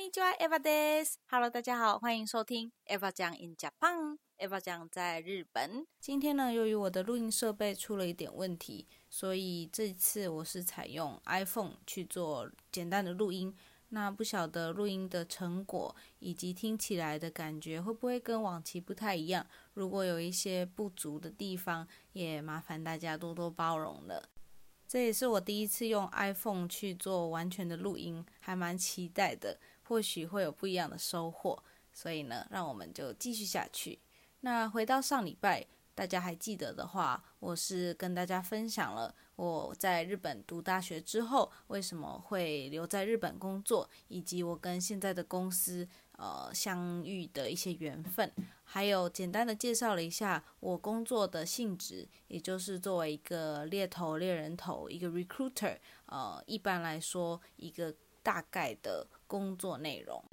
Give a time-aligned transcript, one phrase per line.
[0.00, 1.18] 尼ちは Eva です。
[1.28, 5.86] Hello，大家好，欢迎收听 Eva 讲 in Japan。Eva 讲在日本。
[6.00, 13.54] 今天呢，由于我的录音设备出了一点问题，所以这次我是采用 iPhone 去做简单的录音。
[13.90, 19.46] 那不晓得录音的成果以及听起来的感觉会不会跟往期不太一样？
[19.74, 24.30] 如果有一些不足的地方，也麻烦大家多多包容了。
[24.88, 29.58] 这也是我第一次用 iPhone 去做完全的录音，还蛮期待的，
[29.91, 31.61] 或许会有不一样的收获。
[31.91, 33.99] 所以呢，让我们就继续下去。
[34.39, 35.67] 那回到上礼拜。
[35.93, 48.31] 大家还记得的话，我是跟大家分享了我在日本读大学之后为什么会留在日本工作，以及我跟现在的公司呃相遇的一些缘分，
[48.63, 60.23] 还有简单的介绍了一下我工作的性质，也就是作为一个猎头、猎人头，一个 recruiter，呃，一般来说一个大概的工作内容。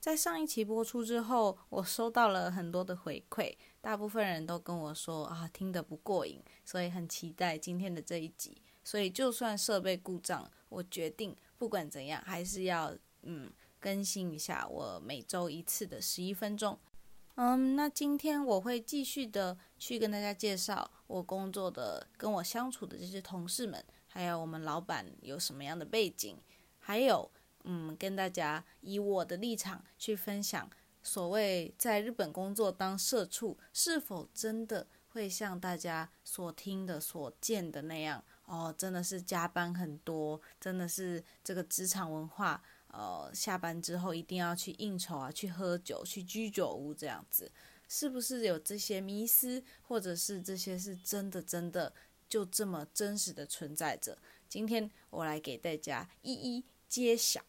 [0.00, 8.60] 在上一期播出之后，我收到了很多的回馈，大部分人都跟我说啊，听得不过瘾，所以很期待今天的这一集。
[8.82, 16.76] 所以就算设备故障，我决定不管怎样，还是要嗯更新一下我每周一次的十一分钟。
[17.36, 26.36] 嗯，那今天我会继续的去跟大家介绍我工作的、跟我相处的这些同事们，还有我们老板有什么样的背景，
[26.82, 27.30] 还有。
[27.64, 30.68] 嗯，跟大家以我的立场去分享，
[31.00, 38.24] 所谓在日本工作当社畜，是否真的会像大家所听的、所见的那样？
[38.46, 47.52] 哦，真的是加班很多，真的是这个职场文化，呃，下班之后一定要去应酬啊，去喝酒，去居酒屋这样子，
[47.86, 51.92] 是不是有这些迷思，或者是这些是真的、真的
[52.28, 54.18] 就这么真实的存在着？
[54.48, 57.40] 今天我来给大家一一揭晓。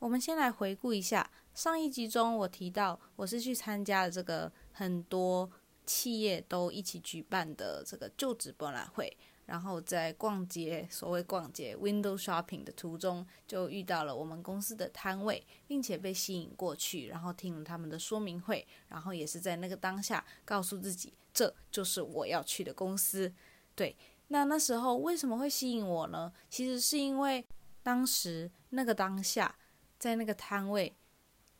[0.00, 5.48] 我们先来回顾一下上一集中，我提到我是去参加了这个很多
[5.86, 23.32] 企业都一起举办的这个就职博览会，然后在逛街，所谓逛街 （window shopping） 的途中，就遇到了我们公司的摊位，并且被吸引过去，然后听了他们的说明会，然后也是在那个当下告诉自己，这就是我要去的公司。
[23.76, 23.96] 对，
[24.26, 26.32] 那那时候为什么会吸引我呢？
[26.50, 27.46] 其实是因为
[27.84, 29.56] 当时那个当下。
[29.98, 30.96] 在那个摊位，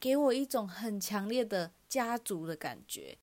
[0.00, 3.16] 给我一种很强烈的家族的感觉。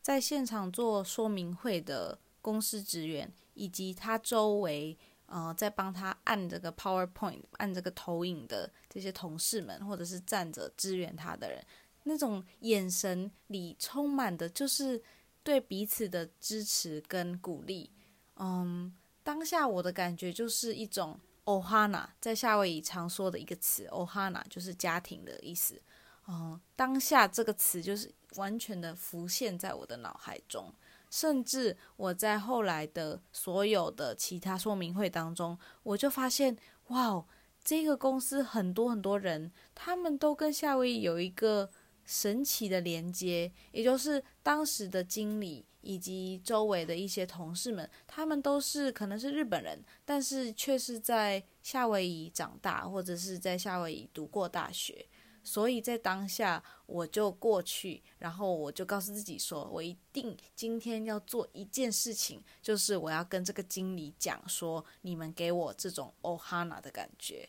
[0.00, 4.96] 在现场做说明会的公司职员，以及他周围
[5.26, 11.62] 呃在帮他按这个 PowerPoint、按这个投影的这些同事们，或者是站着支援他的人，
[12.04, 15.02] 那种眼神里充满的就是
[15.42, 17.90] 对彼此的支持跟鼓励。
[18.36, 18.90] 嗯，
[19.22, 21.20] 当下我的感觉就是一种。
[21.44, 25.80] Ohana 在夏威夷常说的一个词，ohana 就是家庭的意思。
[26.26, 30.72] 嗯，当下这个词就是完全的浮现在我的脑海中，
[31.10, 36.56] 甚至我在后来的所有的其他说明会当中，我就发现，
[36.88, 37.24] 哇，
[37.62, 41.70] 这个公司很多很多人，他们都跟夏威夷有一个
[42.04, 45.64] 神奇的连接，也就是当时的经理。
[45.86, 55.06] 以及周围的一些同事们，他们都是可能是日本人，但是却是在夏威夷长大，或者是在夏威夷读过大学。
[55.42, 67.46] 所以在当下，我就过去，然后我就告诉自己说，我一定今天要做一件事情，就是我要跟这个经理讲说，你们给我这种 ohana 的感觉。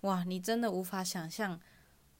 [0.00, 1.60] 哇，你真的无法想象，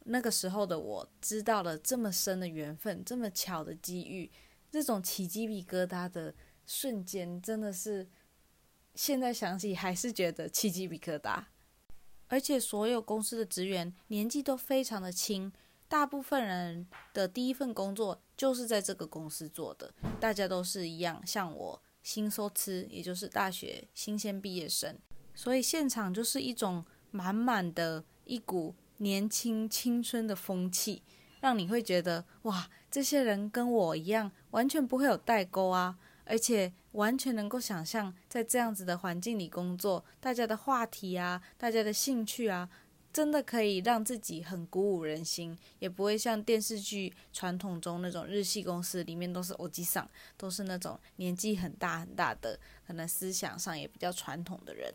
[0.04, 4.31] 那个时候的我知道了这么深的缘分，这么巧的机遇。
[4.70, 6.34] 这种起鸡皮疙瘩的
[6.66, 8.09] 瞬间，真的是
[8.94, 11.44] 现在想起还是觉得起鸡皮疙瘩。
[12.26, 15.53] 而且所有公司的职员年纪都非常的轻，
[15.88, 24.99] 大部分人的第一份工作就是在这个公司做的，大家都是一样，像我新收吃，也就是大学新鲜毕业生，
[25.34, 31.02] 所以现场就是一种满满的一股年轻青春的风气。
[31.41, 42.70] 让你会觉得哇，这些人跟我一样，完全不会有代沟啊，而且完全能够想象在这样子的环境里工作，大家的话题啊，大家的兴趣啊，
[43.12, 50.08] 真的可以让自己很鼓舞人心，也不会像电视剧传统中那种日系公司里面都是欧吉桑，
[50.38, 54.90] 都是那种年纪很大很大的，可能思想上也比较传统的人。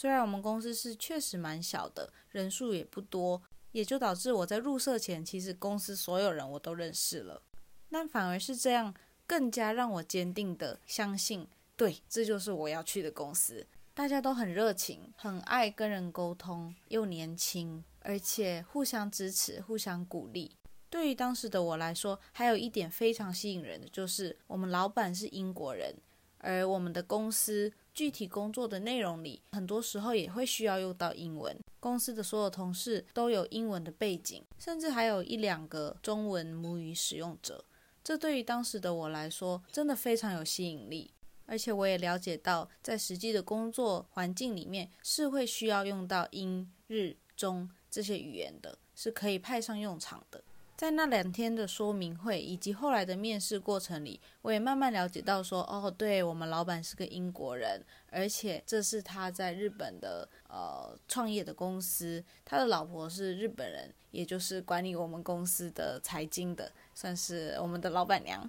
[0.00, 3.42] 虽然我们公司是确实蛮小的，人数也不多。
[3.72, 7.42] 也就导致我在入社前，其实公司所有人我都认识了，
[7.90, 8.94] 但反而是这样，
[9.26, 13.66] 更加让我坚定的相信，对，这就是我要去的公司。
[13.92, 20.56] 大家都很热情，很爱跟人沟通，又年轻，而且互相支持、互相鼓励。
[20.88, 25.92] 对于当时的我来说，还有一点非常吸引人的就是，我们老板是英国人，
[26.38, 31.58] 而我们的公司具体工作的内容里，很多时候也会需要用到英文。
[31.80, 37.64] 公司的所有同事都有英文的背景，甚至还有一两个中文母语使用者。
[38.02, 41.12] 这对于当时的我来说，真的非常有吸引力。
[41.46, 50.44] 而且我也了解到，在实际的工作环境里面，是会需要用到英、日、中这些语言的，是可以派上用场的。
[50.78, 68.48] 在那两天的说明会以及后来的面试过程里，我也慢慢了解到，说哦，对我们老板是个英国人，而且这是他在日本的呃创业的公司，他的老婆是日本人，也就是管理我们公司的财经的，算是我们的老板娘。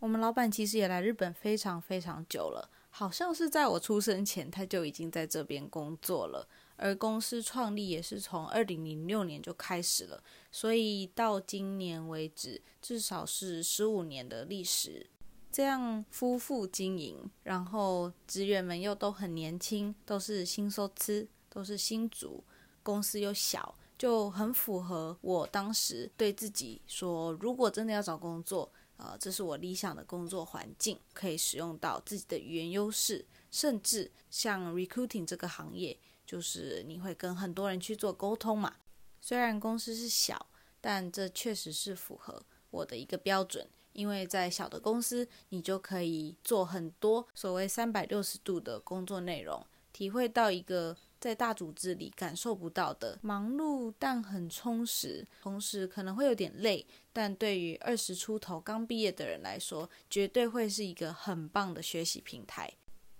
[0.00, 6.46] 我们老板其实也来日本非常非常久了，好像是在我出生前他就已经在这边工作了。
[6.82, 15.06] 而公司创立也是从二零零六年就开始了，所以到今年为止，至少是十五年的历史。
[15.52, 22.42] 这样夫妇经营，然后职员们又都很年轻，都是新收资，都是新族，
[22.82, 35.98] 公司又小，就很符合我当时对自己说：如果真的要找工作，呃，这是我理想的工作环境，可以使用到自己的语言优势，甚至像 recruiting 这个行业。
[36.30, 38.76] 就是你会跟很多人去做沟通嘛，
[39.20, 40.46] 虽然公司是小，
[40.80, 42.40] 但这确实是符合
[42.70, 43.66] 我的一个标准。
[43.94, 62.72] 因为在小的公司，你就可以做很多所谓三百六十度的工作内容，体会到一个在大组织里感受不到的忙碌但很充实，同时可能会有点累，但对于二十出头刚毕业的人来说，绝对会是一个很棒的学习平台。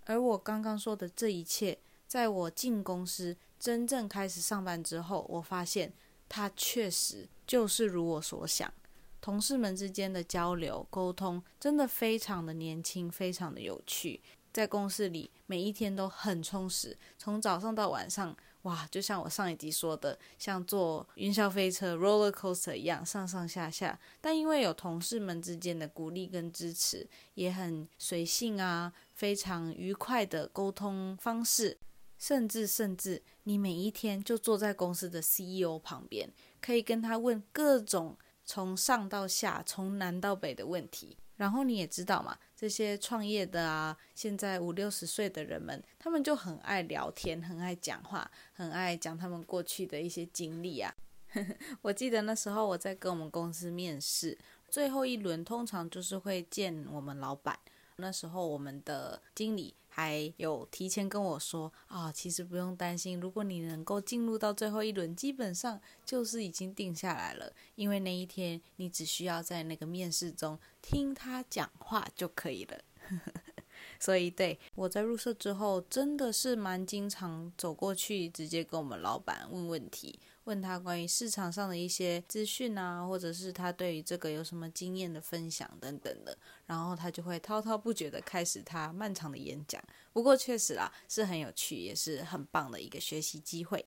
[0.04, 1.76] 而我刚刚说的这一切。
[2.10, 5.92] 在我进公司真正开始上班之后，我发现
[6.28, 8.74] 它确实就是如我所想，
[9.20, 14.20] 同事们之间的交流沟通真的非常的年轻，非常的有趣。
[14.52, 23.96] 在公司里每一天都很充实，从早上到晚上，哇，就像我上一集说的，像坐云霄飞车 （roller coaster） 一样上上下下。
[24.20, 31.78] 但因为有同事们之间的鼓励跟支持，也很随性啊，非常愉快的沟通方式。
[32.20, 36.30] 甚至甚至，你每一天就坐在公司的 CEO 旁边，
[36.60, 41.16] 可以跟他问各种从上到下、从南到北的问题。
[41.36, 50.94] 然后你也知道嘛，这些创业的啊，现在五六十岁的人们，他们就很爱聊天，很爱讲话，很爱讲他们过去的一些经历啊。
[51.80, 54.36] 我记得那时候我在跟我们公司面试，
[54.68, 57.58] 最后一轮通常就是会见我们老板。
[57.96, 59.74] 那时候我们的经理。
[60.00, 67.52] 还有提前跟我说啊，其实不用担心，如果你能够进入到最后一轮，基本上就是已经定下来了。
[67.74, 72.80] 因为那一天你只需要在那个面试中听他讲话就可以了。
[74.00, 80.18] 所以，对我在入社之后，真的是蛮经常走过去，直接跟我们老板问问题。
[80.50, 86.36] 问他关于市场上的一些资讯啊，或者是他对于这个有什么经验的分享等等的，
[86.66, 89.80] 然后他就会滔滔不绝的开始他漫长的演讲。
[90.12, 93.86] 不过确实啦，是很有趣，也是很棒的一个学习机会。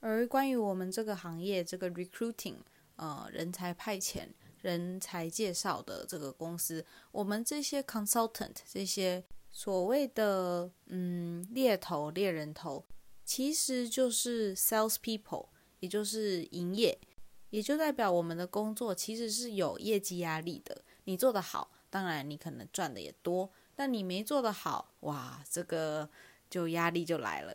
[0.00, 2.56] 而关于我们这个行业，这个 recruiting，
[2.96, 4.28] 呃，人才派遣、
[4.60, 12.84] 人才介绍的这个公司，我们这些 consultant，这些所谓的嗯猎头、猎人头，
[13.24, 15.48] 其实就是 sales people。
[15.82, 16.96] 也就是营业，
[17.50, 20.84] 也就代表我们的工作其实是有业绩压力的。
[21.04, 26.08] 你做得好，当然你可能赚的也多；但你没做得好，哇，这个
[26.48, 27.52] 就压力就来了。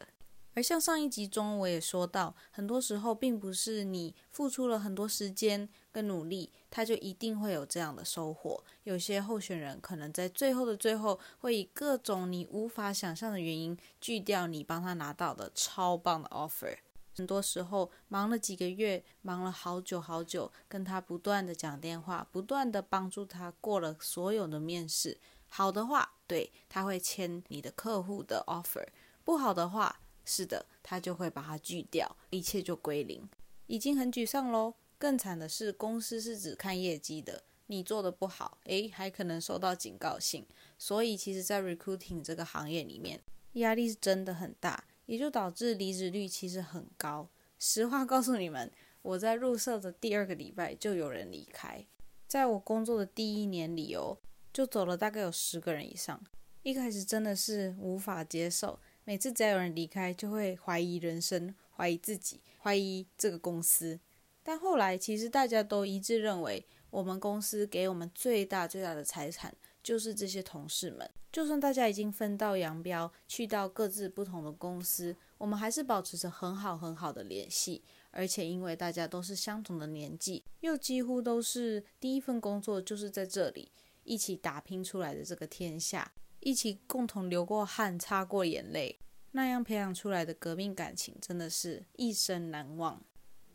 [0.53, 8.61] 而像上一集中我也说到，很多时候并不是你付出了很多时间跟努力，他就一定会有这样的收获。
[8.83, 16.75] 有些候选人可能在最后的最后，会以各种你无法想象的原因拒掉你帮他拿到的超棒的 offer。
[17.17, 25.17] 很多时候忙了几个月，忙了好久好久，跟他不断的讲电话，不断的帮助他过了所有的面试。
[25.47, 28.85] 好的话，对他会签你的客户的 offer；
[29.23, 33.27] 不好的话，是的，他就会把它拒掉，一切就归零，
[33.65, 34.75] 已经很沮丧喽。
[34.99, 40.45] 更惨的是，公司是只看业绩的，你做的不好，诶，还可能收到警告信。
[40.77, 44.83] 所以，其实，在 recruiting 这个行业里面，压力是真的很大。
[45.07, 47.27] 也就导致离职率其实很高。
[47.57, 48.71] 实话告诉你们，
[49.01, 51.83] 我在入社的第二个礼拜就有人离开，
[52.27, 54.19] 在我工作的第一年里哦，
[54.53, 56.23] 就走了大概有十个人以上。
[56.61, 63.99] 一开始真的是无法接受，每次只要有人离开，就会怀疑人生，怀疑自己，怀疑这个公司。
[64.43, 69.55] 但后来，其实大家都一致认为，我们公司给我们最大最大的财产
[69.87, 71.09] 就是这些同事们。
[71.31, 77.81] 就算大家已经分道扬镳，去到各自不同的公司，我们还是保持着很好很好的联系。
[78.11, 83.71] 而且，因为大家都是相同的年纪，又几乎都是第一份工作就是在这里
[84.03, 86.11] 一起打拼出来的这个天下。
[86.41, 88.99] 一起共同流过汗、擦过眼泪，
[89.31, 93.01] 那样培养出来的革命感情，真的是一生难忘。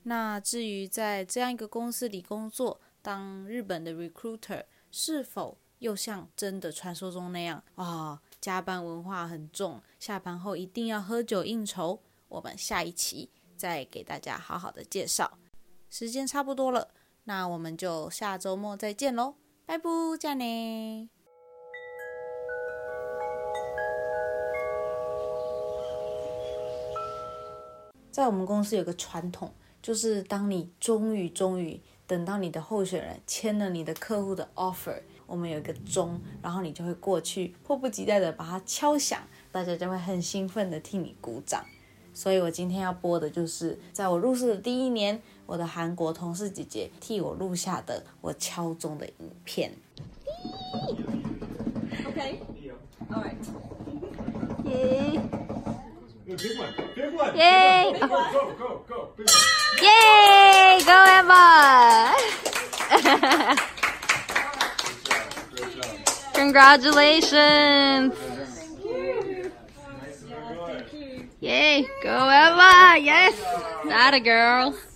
[0.04, 8.22] 那至于在这样一个公司里工作，当日本的 recruiter，是否又像真的传说中那样啊？
[8.40, 11.98] 加班文化很重，下班后一定要喝酒应酬？
[12.28, 15.38] 我们下一期再给大家好好的介绍。
[15.90, 16.92] 时间差不多了，
[17.24, 19.34] 那我们就下周末再见喽，
[19.66, 21.10] 拜拜，加呢。
[28.12, 39.18] 在我们公司有个传统，就是当你终于终于等到你的候选人签了你的客户的 offer，我们有一个钟，然后你就会过去，迫不及待的把它敲响，
[39.50, 41.64] 大家就会很兴奋的替你鼓掌。
[42.12, 49.72] 所以我今天要播的就是在我入社的第一年，我的韩国同事姐姐替我录下的我敲钟的影片。
[56.34, 56.72] Big one.
[56.94, 57.36] Big one.
[57.36, 57.92] Yay.
[57.92, 58.32] Big one.
[58.32, 59.12] Go, go, go.
[59.16, 59.36] Big one.
[59.82, 60.80] Yay!
[60.82, 62.41] Go Emma!
[66.52, 68.14] Congratulations!
[71.40, 71.88] Yay!
[72.02, 72.98] Go Emma!
[73.00, 73.40] Yes!
[73.86, 74.76] That a girl.